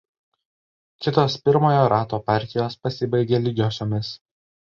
Kitos 1.07 1.35
pirmojo 1.49 1.83
rato 1.93 2.19
partijos 2.31 2.79
pasibaigė 2.87 3.41
lygiosiomis. 3.45 4.11